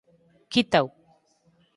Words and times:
Quítao! 0.51 0.87